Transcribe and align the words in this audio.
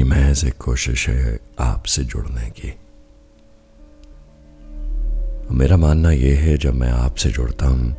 ये 0.00 0.04
महज 0.04 0.44
एक 0.44 0.56
कोशिश 0.56 1.08
है 1.08 1.38
आपसे 1.60 2.02
जुड़ने 2.04 2.48
की। 2.50 2.68
मेरा 5.54 5.76
मानना 5.76 6.10
यह 6.10 6.38
है, 6.40 6.56
जब 6.56 6.74
मैं 6.74 6.90
आपसे 6.90 7.30
जुड़ता 7.30 7.66
हूँ 7.66 7.92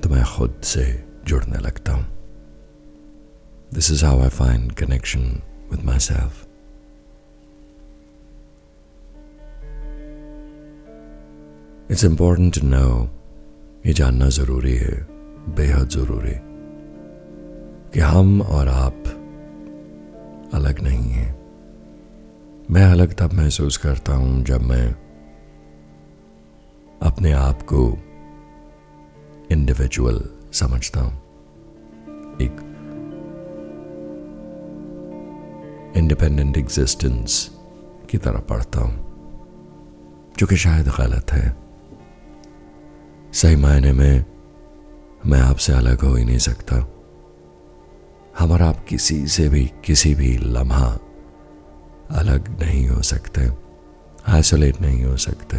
तो 0.00 0.08
मैं 0.10 0.24
खुद 0.26 0.54
से 0.64 0.84
जुड़ने 1.26 1.58
लगता 1.58 1.92
हूँ। 1.92 2.06
This 3.74 3.90
is 3.92 4.04
how 4.04 4.20
I 4.20 4.28
find 4.28 4.72
connection 4.72 5.24
with 5.72 5.84
myself 5.98 6.46
it's 11.90 12.04
important 12.04 12.60
to 12.60 12.66
know 12.66 12.88
ये 13.86 13.92
जानना 13.92 14.28
ज़रूरी 14.38 14.74
है, 14.76 14.96
बेहद 15.56 15.88
ज़रूरी, 15.88 16.34
कि 17.92 18.00
हम 18.00 18.40
और 18.42 18.68
आप 18.68 19.05
अलग 20.54 20.80
नहीं 20.80 21.10
है। 21.10 21.26
मैं 22.70 22.84
अलग 22.84 23.14
तब 23.14 23.32
महसूस 23.32 23.76
करता 23.76 24.14
हूँ 24.14 24.44
जब 24.44 24.62
मैं 24.62 24.92
अपने 27.02 27.32
आप 27.32 27.62
को 27.62 27.98
इंडिविजुअल 29.52 30.30
समझता 30.52 31.00
हूँ। 31.00 31.12
एक 32.40 32.62
इंडिपेंडेंट 35.96 36.56
एग्जिस्टेंस 36.56 37.50
की 38.10 38.18
तरह 38.18 38.38
पढ़ता 38.38 38.80
हूँ, 38.80 38.96
जो 40.38 40.46
कि 40.46 40.56
शायद 40.56 40.88
गलत 40.88 41.32
है। 41.32 41.56
सही 43.32 43.56
मायने 43.56 43.92
में 43.92 44.24
मैं 45.26 45.40
आपसे 45.40 45.72
अलग 45.72 46.00
हो 46.00 46.14
ही 46.14 46.24
नहीं 46.24 46.38
सकता। 46.38 46.95
हम 48.38 48.52
और 48.52 48.62
आप 48.62 48.84
किसी 48.88 49.26
से 49.26 49.48
भी, 49.48 49.70
किसी 49.84 50.14
भी 50.14 50.36
लम्हा 50.38 50.98
अलग 52.10 52.48
नहीं 52.62 52.88
हो 52.88 53.02
सकते 53.02 53.48
आइसोलेट 54.28 54.80
नहीं 54.80 55.04
हो 55.04 55.16
सकते। 55.16 55.56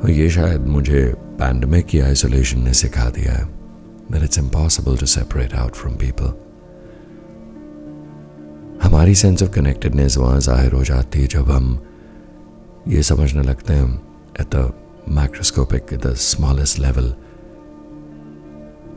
और 0.00 0.10
ये 0.10 0.30
शायद 0.30 0.66
मुझे 0.66 1.04
पैंडमिक 1.38 1.86
की 1.86 2.00
आइसोलेशन 2.00 2.60
ने 2.60 2.72
सिखा 2.72 3.08
दिया 3.10 3.32
है 3.32 3.44
that 4.12 4.22
it's 4.22 4.38
impossible 4.38 4.96
to 4.96 5.06
separate 5.06 5.54
out 5.54 5.74
from 5.74 5.94
people 5.94 6.32
हमारी 8.82 9.14
सेंस 9.14 9.42
ऑफ़ 9.42 9.50
कनेक्टेडनेस 9.50 10.16
वहाँ 10.16 10.40
ज़ाहिर 10.40 10.72
हो 10.72 10.84
जाती 10.84 11.20
है 11.20 11.26
जब 11.26 11.50
हम 11.50 11.78
ये 12.88 13.02
समझने 13.02 13.42
लगते 13.42 13.72
हैं 13.72 13.94
at 14.40 14.54
the 14.54 14.72
microscopic 15.08 15.94
the 16.06 16.14
smallest 16.14 16.78
level 16.78 17.14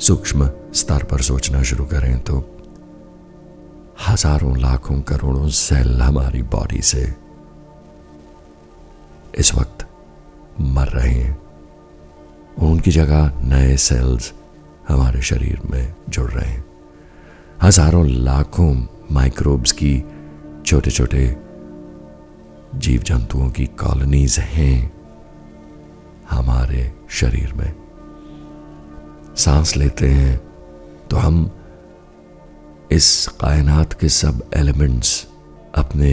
सूक्ष्म 0.02 0.50
स्तर 0.74 1.04
पर 1.04 1.22
सोचना 1.22 1.62
शुरू 1.64 1.86
करें 1.86 2.20
तो 2.20 2.38
हज़ारों 4.08 4.56
लाखों 4.58 5.00
करोड़ों 5.02 5.50
सेल 5.50 6.02
हमारी 6.02 6.42
बॉडी 6.52 6.82
से 6.82 7.04
इस 9.40 9.54
वक्त 9.56 9.86
मर 10.62 10.88
रहे 10.88 11.10
हैं। 11.10 11.38
उनकी 12.62 12.92
जगह 12.92 13.42
नए 13.44 13.76
सेल्स 13.80 14.32
हमारे 14.88 15.22
शरीर 15.22 15.62
में 15.66 15.94
जुड़ 16.10 16.30
रहे 16.32 16.50
हैं। 16.50 16.64
हज़ारों 17.64 18.06
लाखों 18.08 18.74
माइक्रोब्स 19.12 19.72
की 19.72 19.94
छोटे 20.66 20.92
छोटे 20.92 21.26
जीव 22.78 23.02
जंतुओं 23.02 23.50
की 23.50 23.66
कॉलोनीज 23.80 24.40
हैं 24.40 24.92
हमारे 26.30 26.92
शरीर 27.12 27.54
में। 27.54 27.72
सांस 29.42 29.76
लेते 29.78 30.08
हैं 30.08 30.38
तो 31.08 31.18
हम 31.18 31.50
इस 32.92 33.28
कायनात 33.42 33.94
के 33.94 34.10
सब 34.10 34.42
एलिमेंट्स 34.54 35.28
अपने 35.76 36.12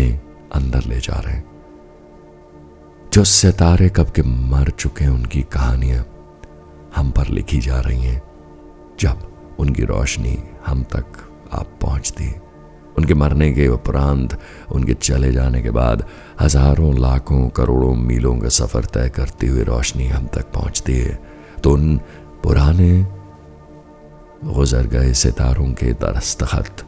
अंदर 0.55 0.85
ले 0.85 0.99
जा 1.01 1.21
रहे 1.21 1.35
हैं। 1.35 1.47
जो 3.13 3.25
सितारे 3.25 3.89
कब 3.89 4.11
के 4.11 4.23
मर 4.23 4.71
चुके 4.71 5.05
हैं, 5.05 5.11
उनकी 5.11 5.43
कहानियाँ 5.53 6.05
हम 6.97 7.11
पर 7.11 7.29
लिखी 7.29 7.61
जा 7.61 7.81
रही 7.81 8.03
हैं, 8.03 8.23
जब 9.01 9.57
उनकी 9.59 9.85
रोशनी 9.85 10.39
हम 10.67 10.83
तक 10.93 11.07
आप 11.53 11.79
पहुँचती 11.83 12.35
उनके 12.99 13.15
मरने 13.15 13.51
के 13.53 13.67
उपरांत, 13.69 14.39
उनके 14.73 14.95
चले 14.95 15.33
जाने 15.33 15.63
के 15.63 15.71
बाद 15.71 16.05
हज़ारों, 16.41 16.99
लाखों, 16.99 17.49
करोड़ों 17.49 17.95
मीलों 17.97 18.37
का 18.39 18.49
सफ़र 18.51 18.85
तय 18.85 19.09
करती 19.09 19.47
हुई 19.47 19.63
रोशनी 19.65 20.07
हम 20.09 20.27
तक 20.27 20.51
पहुँचती 20.53 20.97
है। 20.97 21.19
तो 21.63 21.73
उन 21.73 21.97
पुराने 22.43 23.18
गुजर 24.45 24.87
गए 24.87 25.13
सितारों 25.13 25.73
के 25.73 25.93
दरस्तखत 25.93 26.85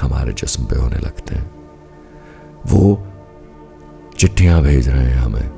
हमारे 0.00 0.32
जिस्म 0.32 0.64
पे 0.64 0.76
होने 0.76 0.98
लगते 0.98 1.34
हैं। 1.34 1.50
वो 2.66 2.82
चिट्ठियाँ 4.18 4.62
भेज 4.62 4.88
रहे 4.88 5.04
हैं 5.04 5.18
हमें। 5.18 5.50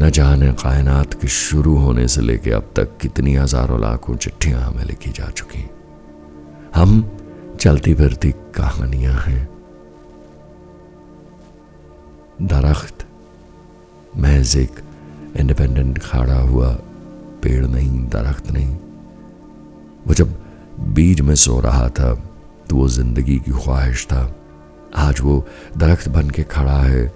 न 0.00 0.10
जाने 0.10 0.52
कायनात 0.52 1.14
के 1.14 1.28
शुरू 1.28 1.76
होने 1.76 2.08
से 2.08 2.20
लेके 2.20 2.50
अब 2.50 2.72
तक 2.76 2.98
कितनी 3.00 3.34
हज़ारों 3.34 3.80
लाखों 3.80 4.16
चिट्ठियाँ 4.16 4.60
हमें 4.60 4.84
लिखी 4.84 5.10
जा 5.10 5.30
चुकी 5.30 5.64
हम 6.74 7.02
चलती 7.60 7.94
फिरती 7.94 8.32
कहानियाँ 8.54 9.14
हैं। 9.14 9.48
दरख्त 12.42 13.06
महज 14.16 14.56
एक 14.56 14.80
इंडिपेंडेंट 15.36 15.98
खड़ा 15.98 16.38
हुआ 16.40 16.72
पेड़ 17.42 17.66
नहीं, 17.66 18.08
दरख्त 18.08 18.50
नहीं। 18.50 18.76
वो 20.06 20.14
जब 20.14 20.34
बीज 20.94 21.20
में 21.20 21.34
सो 21.36 21.58
रहा 21.60 21.88
था 21.90 22.14
तो 22.68 22.76
वो 22.76 22.88
ज़िंदगी 22.88 23.38
की 23.38 23.50
ख्वाहिश 23.52 24.06
था। 24.06 24.22
आज 24.96 25.20
वो 25.20 25.44
दरख्त 25.78 26.08
बन 26.08 26.30
के 26.30 26.42
खड़ा 26.44 26.78
है, 26.78 27.12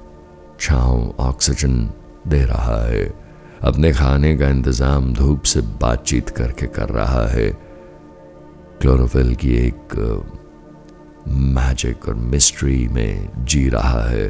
छाँव 0.61 1.15
ऑक्सीजन 1.21 1.75
दे 2.29 2.45
रहा 2.45 2.81
है, 2.85 3.05
अपने 3.63 3.93
खाने 3.93 4.37
का 4.37 4.49
इंतज़ाम 4.49 5.13
धूप 5.15 5.43
से 5.43 5.61
बातचीत 5.81 6.29
करके 6.31 6.67
कर 6.69 6.89
रहा 6.91 7.27
है। 7.29 7.49
क्लोरोफिल 8.81 9.35
की 9.35 9.55
एक 9.57 9.95
मैजिक 11.29 12.09
और 12.09 12.15
मिस्ट्री 12.15 12.87
में 12.89 13.45
जी 13.45 13.69
रहा 13.69 14.03
है। 14.09 14.27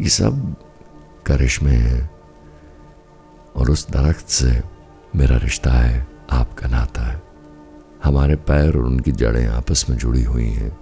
ये 0.00 0.08
सब 0.08 0.54
करिश्मे 1.26 1.72
हैं, 1.72 2.10
और 3.56 3.70
उस 3.70 3.88
दरख्त 3.90 4.28
से 4.28 4.62
मेरा 5.16 5.36
रिश्ता 5.36 5.70
है। 5.72 6.06
आपका 6.32 6.68
नाता 6.68 7.02
है। 7.02 7.22
हमारे 8.04 8.36
पैर 8.36 8.76
और 8.76 8.84
उनकी 8.84 9.12
जड़ें 9.12 9.46
आपस 9.46 9.86
में 9.90 9.96
जुड़ी 9.96 10.22
हुई 10.22 10.48
हैं। 10.48 10.78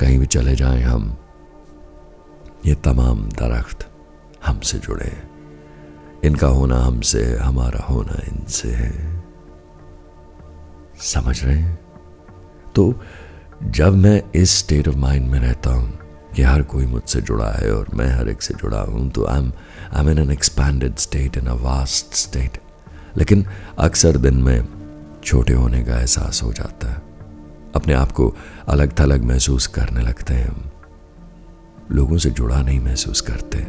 कहीं 0.00 0.18
भी 0.18 0.26
चले 0.26 0.56
जाएँ 0.56 0.82
हम, 0.82 1.16
ये 2.66 2.74
तमाम 2.74 3.28
दरख्त 3.28 3.90
हमसे 4.46 4.78
जुड़े 4.78 5.06
हैं। 5.06 5.30
इनका 6.24 6.46
होना 6.46 6.78
हमसे 6.78 7.36
हमारा 7.36 7.84
होना 7.84 8.22
इनसे 8.28 8.68
है। 8.68 9.22
समझ 11.00 11.44
रहे 11.44 11.56
हैं? 11.56 11.78
तो 12.74 12.94
जब 13.62 13.94
मैं 13.94 14.22
इस 14.34 14.58
स्टेट 14.58 14.88
ऑफ़ 14.88 14.96
माइंड 14.96 15.30
में 15.30 15.40
रहता 15.40 15.70
हूँ 15.70 15.98
कि 16.36 16.42
हर 16.42 16.62
कोई 16.62 16.86
मुझसे 16.86 17.20
जुड़ा 17.20 17.50
है 17.50 17.72
और 17.72 17.88
मैं 17.94 18.08
हर 18.08 18.28
एक 18.28 18.42
से 18.42 18.54
जुड़ा 18.54 18.80
हूँ 18.80 19.10
तो 19.10 19.26
I 19.26 19.38
am 19.38 19.52
I 19.92 20.02
am 20.02 20.10
in 20.10 20.18
an 20.18 20.30
expanded 20.30 20.96
state 20.96 21.36
in 21.36 21.46
a 21.46 21.54
vast 21.54 22.14
state 22.14 22.58
लेकिन 23.18 23.46
अक्सर 23.78 24.16
दिन 24.16 24.34
में 24.34 24.68
छोटे 25.24 25.52
होने 25.52 25.84
का 25.84 26.00
एहसास 26.00 26.42
हो 26.42 26.52
जाता 26.52 26.90
है। 26.90 27.02
अपने 27.76 27.94
आप 27.94 28.12
को 28.12 28.36
अलग 28.68 28.98
थलग 29.00 29.24
महसूस 29.24 29.66
करने 29.66 30.00
लगते 30.00 30.34
हैं। 30.34 30.48
हम 30.48 30.70
लोगों 31.92 32.18
से 32.18 32.30
जुड़ा 32.30 32.62
नहीं 32.62 32.80
महसूस 32.80 33.20
करते। 33.20 33.66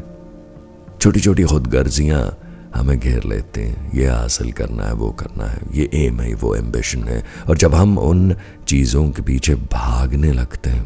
छोटी 1.02 1.20
छोटी 1.20 1.44
खुद 1.44 1.68
गर्जियाँ 1.68 2.40
हमें 2.76 3.00
घेर 3.00 3.24
लेते 3.24 3.64
हैं। 3.64 3.92
ये 3.92 4.08
हासिल 4.08 4.52
करना 4.52 4.84
है, 4.84 4.94
वो 4.94 5.12
करना 5.12 5.46
है। 5.46 5.60
ये 5.72 5.90
एम 5.94 6.20
है, 6.22 6.34
वो 6.34 6.56
एम्बिशन 6.56 7.04
है। 7.04 7.26
और 7.50 7.58
जब 7.58 7.76
हम 7.76 7.98
उन 7.98 8.36
चीज़ों 8.68 9.10
के 9.12 9.22
पीछे 9.22 9.56
भागने 9.56 10.34
लगते 10.34 10.70
हैं 10.70 10.86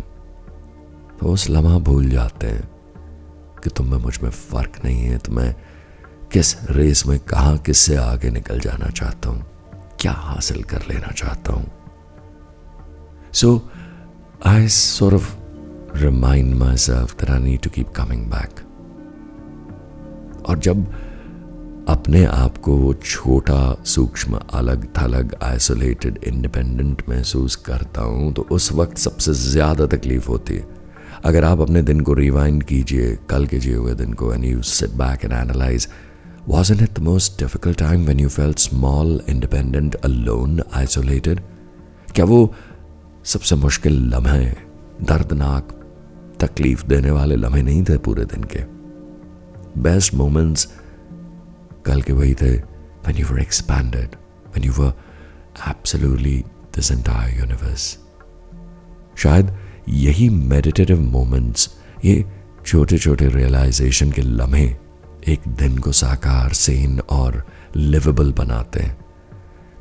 तो 1.19 1.27
उस 1.27 1.49
लम्हा 1.49 1.77
भूल 1.79 2.09
जाते 2.09 2.47
हैं 2.47 2.63
कि 3.63 3.69
तुम 3.69 3.91
में 3.91 3.97
मुझमें 3.97 4.29
फ़र्क 4.29 4.79
नहीं 4.85 5.03
है 5.03 5.17
तो 5.17 5.31
मैं 5.31 5.55
किस 6.33 6.55
रेस 6.69 7.05
में 7.07 7.19
कहा 7.19 7.55
किससे 7.55 7.95
आगे 7.95 8.29
निकल 8.29 8.59
जाना 8.59 8.89
चाहता 8.89 9.29
हूँ? 9.29 9.41
क्या 9.99 10.11
हासिल 10.11 10.63
कर 10.63 10.83
लेना 10.89 11.11
चाहता 11.11 11.53
हूँ? 11.53 11.65
So 13.33 13.49
I 14.45 14.67
sort 14.67 15.13
of 15.13 15.29
remind 15.95 16.55
myself 16.77 17.13
that 17.19 17.29
I 17.29 17.39
need 17.39 17.61
to 17.61 17.69
keep 17.69 17.89
coming 17.89 18.25
back 18.31 18.61
और 20.45 20.59
जब 20.59 20.85
अपने 21.89 22.23
आप 22.25 22.57
को 22.57 22.77
वो 22.77 22.93
छोटा, 22.93 23.83
सूक्ष्म 23.85 24.39
अलग 24.53 24.87
थलग 24.97 25.35
आइसोलेटेड 25.43 26.17
इंडिपेंडेंट 26.23 27.03
महसूस 27.09 27.55
करता 27.65 28.01
हूँ 28.01 28.33
तो 28.33 28.47
उस 28.51 28.71
वक्त 28.71 28.97
सबसे 28.97 29.33
ज़्यादा 29.33 29.85
तकलीफ़ 29.85 30.27
होती 30.27 30.55
है। 30.55 30.65
अगर 31.23 31.45
आप 31.45 31.61
अपने 31.61 31.81
दिन 31.81 32.01
को 32.01 32.13
रिवाइंड 32.13 32.63
कीजिए, 32.63 33.15
कल 33.29 33.45
के 33.45 33.59
जिए 33.59 33.75
हुए 33.75 33.93
दिन 33.95 34.13
को 34.13 34.33
and 34.33 34.45
you 34.45 34.61
sit 34.61 34.89
back 34.89 35.25
and 35.25 35.33
analyse 35.33 35.87
in 36.71 36.83
it 36.83 36.93
the 36.99 37.03
most 37.03 37.39
difficult 37.39 37.77
time 37.79 38.05
when 38.05 38.19
you 38.19 38.29
felt 38.29 38.59
small 38.59 39.21
independent 39.29 39.95
alone 39.95 40.61
isolated 40.73 41.39
क्या 42.15 42.25
वो 42.25 42.53
सबसे 43.33 43.55
मुश्किल 43.55 44.01
लम्हे 44.13 44.45
दर्दनाक 45.09 45.71
तकलीफ़ 46.41 46.85
देने 46.87 47.11
वाले 47.11 47.35
लम्हे 47.35 47.61
नहीं 47.61 47.83
थे 47.89 47.97
पूरे 48.07 48.25
दिन 48.25 48.43
के 48.53 48.63
बेस्ट 49.81 50.13
मोमेंट्स 50.13 50.67
कल 51.85 52.01
के 52.01 52.13
वही 52.13 52.33
थे 52.41 52.55
when 53.05 53.17
you 53.17 53.27
were 53.27 53.39
expanded, 53.39 54.15
when 54.51 54.63
you 54.63 54.73
were 54.73 54.93
absolutely 55.65 56.45
this 56.71 56.89
entire 56.91 57.33
universe. 57.39 57.97
शायद 59.17 59.51
यही 59.89 60.29
मेडिटेटिव 60.29 61.01
मोमेंट्स 61.01 61.69
ये 62.05 62.23
छोटे 62.65 62.97
छोटे 62.97 63.27
रियलाइजेशन 63.29 64.11
के 64.11 64.21
लम्हे 64.21 64.65
एक 65.27 65.47
दिन 65.57 65.77
को 65.77 65.91
साकार 65.91 66.53
सेन 66.53 66.99
और 67.09 67.43
लिवेबल 67.75 68.31
बनाते 68.31 68.79
हैं 68.79 68.97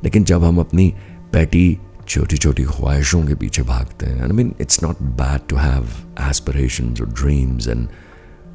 लेकिन 0.03 0.23
जब 0.23 0.43
हम 0.43 0.59
अपनी 0.59 0.93
पैटी 1.33 1.77
छोटी 2.07 2.37
छोटी 2.37 2.63
ख्वाहिशों 2.63 3.23
के 3.27 3.35
पीछे 3.35 3.61
भागते 3.63 4.05
हैं 4.05 4.21
I 4.21 4.31
mean 4.31 4.53
it's 4.61 4.83
not 4.83 5.01
bad 5.21 5.47
to 5.49 5.55
have 5.55 5.87
aspirations 6.29 7.01
और 7.01 7.09
dreams 7.13 7.67
and 7.67 7.87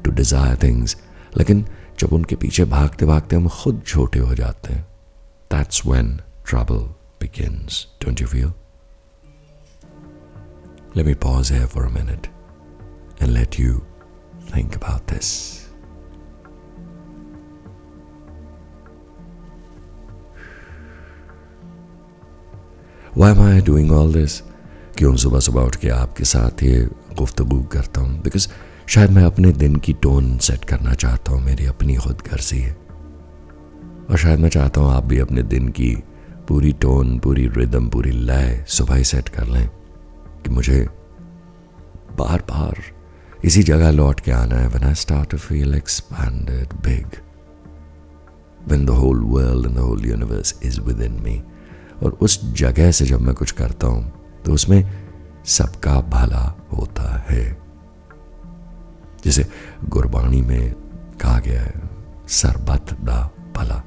to 0.05 0.11
desire 0.11 0.57
things 0.63 0.97
लेकिन 1.37 1.65
जब 1.99 2.13
उनके 2.13 2.35
पीछे 2.35 2.65
भागते 2.67 3.05
भागते 3.05 3.35
हम 3.35 3.47
खुद 3.53 3.83
छोटे 3.87 4.19
हो 4.19 4.35
जाते 4.35 4.73
हैं 4.73 4.85
that's 5.51 5.85
when 5.85 6.15
trouble 6.49 6.87
begins 7.21 7.85
don't 8.05 8.21
you 8.21 8.27
feel 8.27 8.51
Let 10.91 11.05
me 11.05 11.13
pause 11.13 11.49
here 11.49 11.67
for 11.67 11.85
a 11.85 11.91
minute 11.91 12.29
and 13.19 13.31
let 13.31 13.59
you 13.59 13.85
think 14.47 14.75
about 14.75 15.05
this. 15.05 15.68
Why 23.17 23.29
am 23.29 23.39
I 23.41 23.61
doing 23.61 23.91
all 23.91 24.11
this? 24.15 24.31
क्यों 24.97 25.15
सुबह 25.15 25.39
सुबह 25.39 25.61
उठ 25.61 25.75
के 25.75 25.89
आपके 25.89 26.23
साथ 26.23 26.63
ये 26.63 26.89
गुफ्तगु 27.17 27.63
करता 27.63 28.01
हूँ? 28.01 28.21
बिकॉज़ 28.21 28.47
शायद 28.87 29.09
मैं 29.09 29.23
अपने 29.23 29.51
दिन 29.51 29.75
की 29.75 29.93
टोन 29.93 30.37
सेट 30.37 30.65
करना 30.65 30.93
चाहता 30.93 31.31
हूँ, 31.31 31.41
मेरी 31.41 31.65
अपनी 31.65 31.95
खुद 31.95 32.15
गर्जी 32.15 32.59
है। 32.59 32.77
और 34.09 34.17
शायद 34.17 34.39
मैं 34.39 34.49
चाहता 34.49 34.81
हूँ 34.81 34.91
आप 34.91 35.05
भी 35.05 35.19
अपने 35.19 35.43
दिन 35.43 35.69
की 35.69 36.03
पूरी 36.47 36.73
टोन 36.73 37.19
पूरी 37.19 37.47
रिदम 37.47 37.89
पूरी 37.89 38.11
लय 38.11 38.65
सुबह 38.67 38.95
ही 38.95 39.03
सेट 39.03 39.29
कर 39.29 39.47
लें 39.47 39.67
कि 40.43 40.49
मुझे 40.49 40.87
बार 42.17 42.39
बार 42.39 42.81
इसी 43.45 43.63
जगह 43.63 43.91
लौट 43.91 44.19
के 44.19 44.31
आना 44.31 44.55
है। 44.55 44.67
When 44.67 44.83
I 44.83 44.95
start 44.95 45.29
to 45.29 45.37
feel 45.37 45.75
expanded 45.75 46.73
big 46.73 47.05
when 48.67 48.85
the 48.85 48.89
whole 48.89 49.19
world 49.19 49.65
and 49.65 49.75
the 49.75 49.79
whole 49.79 50.05
universe 50.05 50.59
is 50.63 50.81
within 51.01 51.11
me 51.11 51.43
और 52.03 52.17
उस 52.21 52.39
जगह 52.53 52.91
से 52.91 53.05
जब 53.05 53.21
मैं 53.21 53.35
कुछ 53.35 53.51
करता 53.51 53.87
हूँ 53.87 54.11
तो 54.45 54.53
उसमें 54.53 54.83
सबका 55.45 55.99
भला 56.09 56.43
होता 56.73 57.17
है। 57.29 57.43
जैसे 59.25 59.45
गुरबाणी 59.89 60.41
में 60.41 60.73
कहा 61.21 61.39
गया 61.39 61.61
है 61.61 61.73
सरबत 62.29 62.93
दा 63.01 63.19
भला। 63.55 63.81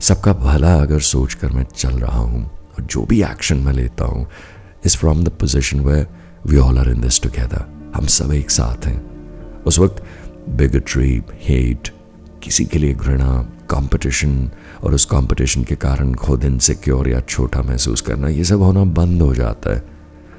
सबका 0.00 0.32
भला 0.32 0.74
अगर 0.74 1.00
सोच 1.00 1.34
कर 1.34 1.52
मैं 1.52 1.64
चल 1.64 1.98
रहा 1.98 2.18
हूँ 2.18 2.44
और 2.44 2.82
जो 2.82 3.04
भी 3.04 3.22
एक्शन 3.22 3.56
मैं 3.56 3.72
लेता 3.72 4.04
हूँ 4.04 4.26
is 4.86 4.96
from 4.96 5.24
the 5.24 5.28
position 5.40 5.80
where 5.80 6.06
we 6.46 6.56
all 6.58 6.78
are 6.78 6.88
in 6.90 7.00
this 7.00 7.22
together 7.22 7.92
हम 7.96 8.06
सब 8.06 8.32
एक 8.32 8.50
साथ 8.50 8.86
हैं। 8.86 9.62
उस 9.62 9.78
वक्त 9.78 10.02
बिगट्री 10.48 11.22
हेट 11.42 11.88
किसी 12.42 12.64
के 12.64 12.78
लिए 12.78 12.94
घृणा 12.94 13.53
कंपटीशन 13.70 14.50
और 14.82 14.94
उस 14.94 15.04
कंपटीशन 15.04 15.64
के 15.64 15.74
कारण 15.76 16.12
खुद 16.16 16.44
इनसिक्योर 16.44 17.08
या 17.08 17.20
छोटा 17.20 17.62
महसूस 17.62 18.00
करना, 18.00 18.28
ये 18.28 18.44
सब 18.44 18.62
होना 18.62 18.84
बंद 18.94 19.22
हो 19.22 19.34
जाता 19.34 19.74
है। 19.74 19.82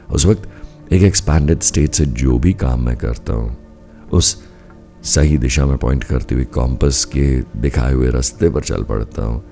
उस 0.09 0.25
वक्त 0.25 0.49
एक 0.93 1.03
एक्सपैंडेड 1.03 1.61
स्टेट 1.63 1.93
से 1.93 2.05
जो 2.05 2.37
भी 2.39 2.53
काम 2.55 2.85
मैं 2.85 2.95
करता 2.97 3.33
हूँ, 3.33 3.55
उस 4.11 4.37
सही 5.05 5.37
दिशा 5.37 5.65
में 5.65 5.77
पॉइंट 5.77 6.03
करते 6.03 6.35
हुए 6.35 6.43
कॉम्पस 6.53 7.03
के 7.05 7.25
दिखाए 7.57 7.93
हुए 7.93 8.09
रास्ते 8.11 8.49
पर 8.49 8.63
चल 8.63 8.83
पड़ता 8.83 9.23
हूँ 9.23 9.43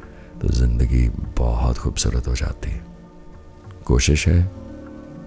तो 0.41 0.47
ज़िंदगी 0.49 1.07
बहुत 1.37 1.77
खूबसूरत 1.77 2.27
हो 2.27 2.35
जाती 2.35 2.71
है। 2.71 2.81
कोशिश 3.85 4.27
है 4.27 4.51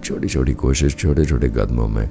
छोटी 0.03 0.27
छोटी 0.27 0.53
कोशिश 0.55 0.95
छोटे 0.95 1.25
छोटे 1.25 1.49
कदमों 1.49 1.87
में, 1.87 2.09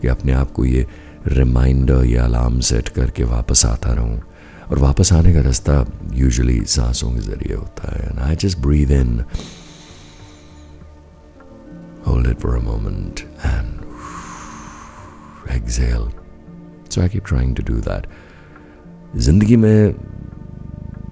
कि 0.00 0.08
अपने 0.08 0.32
आप 0.32 0.50
को 0.52 0.64
ये 0.64 0.86
रिमाइंडर 1.28 2.04
या 2.04 2.24
अलार्म 2.24 2.60
सेट 2.60 2.88
करके 2.88 3.24
वापस 3.24 3.64
आता 3.66 3.92
रहूँ। 3.92 4.20
और 4.70 4.78
वापस 4.78 5.12
आने 5.12 5.32
का 5.34 5.40
रास्ता 5.40 5.84
यूजुअली 6.14 6.60
सांसों 6.68 7.10
के 7.12 7.20
ज़रिए 7.20 7.54
होता 7.54 7.94
है 7.96 8.08
and 8.08 8.18
I 8.20 8.36
just 8.36 8.58
breathe 8.66 8.90
in 8.90 9.24
hold 12.06 12.26
it 12.30 12.42
for 12.42 12.50
a 12.56 12.60
moment, 12.64 13.20
and 13.46 13.70
exhale. 15.54 16.04
So 16.88 17.00
i 17.04 17.08
keep 17.14 17.24
trying 17.30 17.54
to 17.60 17.64
do 17.70 17.78
that. 17.86 18.06
ज़िंदगी 19.16 19.56
में 19.56 19.94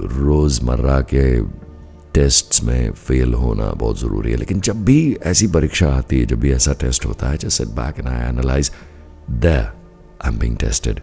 रोज़मर्रा 0.02 1.00
के 1.14 1.24
टेस्ट्स 2.14 2.62
में 2.64 2.92
फेल 2.92 3.34
होना 3.34 3.70
बहुत 3.72 4.00
ज़रूरी 4.00 4.30
है, 4.30 4.36
लेकिन 4.36 4.60
जब 4.60 4.84
भी 4.84 4.98
ऐसी 5.32 5.46
परीक्षा 5.56 5.88
आती 5.94 6.20
है, 6.20 6.26
जब 6.26 6.40
भी 6.40 6.52
ऐसा 6.52 6.72
टेस्ट 6.80 7.06
होता 7.06 7.30
है 7.30 7.36
just 7.36 7.62
set 7.62 7.74
back 7.80 7.98
and 7.98 8.08
I 8.08 8.28
analyse 8.28 8.70
the 9.30 9.46
I 9.46 10.32
am 10.32 10.38
being 10.38 10.56
tested 10.58 11.00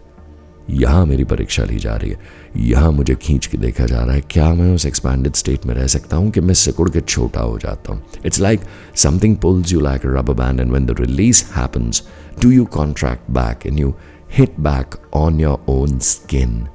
यहाँ 0.70 1.06
मेरी 1.06 1.24
परीक्षा 1.24 1.64
ली 1.64 1.78
जा 1.78 1.96
रही 1.96 2.10
है। 2.10 2.18
यहाँ 2.56 2.92
मुझे 2.92 3.14
खींच 3.14 3.46
के 3.46 3.58
देखा 3.58 3.86
जा 3.86 4.04
रहा 4.04 4.14
है। 4.14 4.20
क्या 4.20 4.54
मैं 4.54 4.74
उस 4.74 4.86
एक्सपैंडेड 4.86 5.34
स्टेट 5.34 5.66
में 5.66 5.74
रह 5.74 5.86
सकता 5.86 6.16
हूँ 6.16 6.30
कि 6.30 6.40
मैं 6.40 6.54
सिकुड़ 6.54 6.90
के 6.90 7.00
छोटा 7.00 7.40
हो 7.40 7.58
जाता 7.58 7.92
हूँ? 7.92 8.02
It's 8.26 8.40
like 8.40 8.60
something 8.96 9.36
pulls 9.36 9.72
you 9.72 9.80
like 9.80 10.02
rubber 10.04 10.30
band 10.30 10.60
and 10.60 10.72
when 10.72 10.86
the 10.86 10.96
release 11.00 11.44
happens 11.56 12.02
do 12.42 12.50
you 12.50 12.64
contract 12.64 13.30
back 13.30 13.66
and 13.66 13.78
you 13.78 13.94
hit 14.38 14.60
back 14.60 14.94
on 15.14 15.40
your 15.40 15.64
own 15.68 15.98
skin 15.98 16.68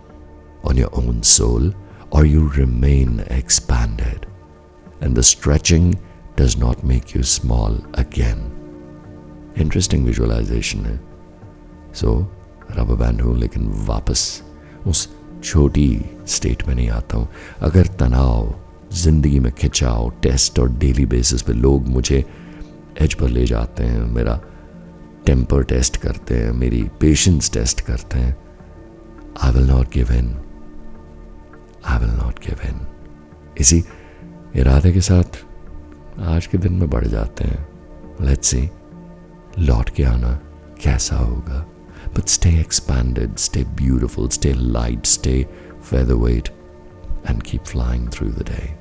on 0.65 0.77
your 0.77 0.91
own 0.93 1.21
soul 1.21 1.73
और 2.13 2.27
you 2.27 2.47
remain 2.55 3.19
expanded 3.31 4.25
and 5.03 5.17
the 5.17 5.21
stretching 5.21 5.95
does 6.39 6.57
not 6.59 6.85
make 6.85 7.15
you 7.17 7.23
small 7.23 7.81
again 7.97 8.51
interesting 9.57 10.05
visualisation 10.05 10.79
है 10.79 11.01
so 11.93 12.19
so, 12.21 12.36
rubber 12.71 12.95
band 12.95 13.21
हूँ, 13.21 13.37
लेकिन 13.37 13.71
वापस 13.87 14.41
उस 14.87 15.07
छोटी 15.43 16.05
state 16.27 16.67
में 16.67 16.73
नहीं 16.75 16.89
आता 16.89 17.17
हूँ। 17.17 17.27
अगर 17.61 17.87
तनाव, 17.99 18.53
ज़िंदगी 18.93 19.39
में 19.39 19.51
खिंचाव 19.51 20.09
टेस्ट 20.21 20.59
और 20.59 20.71
डेली 20.71 21.05
बेसिस 21.05 21.41
पे 21.41 21.53
लोग 21.53 21.87
मुझे 21.87 22.23
एज 23.01 23.13
पर 23.13 23.29
ले 23.29 23.45
जाते 23.45 23.83
हैं, 23.83 24.01
मेरा 24.01 24.39
टेम्पर 25.25 25.63
टेस्ट 25.63 25.97
करते 25.97 26.37
हैं, 26.37 26.51
मेरी 26.51 26.83
पेशेंस 26.99 27.51
टेस्ट 27.53 27.81
करते 27.81 28.19
हैं 28.19 28.35
I 29.43 29.51
will 29.51 29.67
not 29.67 29.91
give 29.93 30.11
in 30.11 30.35
I 31.85 31.99
will 31.99 32.15
not 32.17 32.39
give 32.39 32.67
in 32.67 32.85
इसी 33.59 33.83
इरादे 34.55 34.91
के 34.93 35.01
साथ 35.01 35.43
आज 36.27 36.47
के 36.47 36.57
दिन 36.57 36.73
में 36.73 36.89
बढ़ 36.89 37.07
जाते 37.07 37.43
हैं। 37.43 37.67
लेट्स 38.21 38.47
सी 38.47 38.69
लौट 39.59 39.89
के 39.89 40.03
आना 40.03 40.33
कैसा 40.83 41.15
होगा? 41.15 41.65
But 42.13 42.29
stay 42.29 42.59
expanded, 42.59 43.39
stay 43.39 43.63
beautiful, 43.63 44.29
stay 44.29 44.53
light, 44.53 45.05
stay 45.05 45.47
featherweight, 45.81 46.49
and 47.25 47.43
keep 47.43 47.65
flying 47.65 48.09
through 48.09 48.31
the 48.31 48.43
day. 48.43 48.75